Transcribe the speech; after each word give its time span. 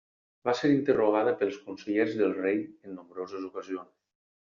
Va 0.47 0.55
ser 0.59 0.71
interrogada 0.75 1.35
pels 1.43 1.61
consellers 1.67 2.19
del 2.25 2.35
rei 2.41 2.61
en 2.67 2.99
nombroses 3.01 3.51
ocasions. 3.53 3.97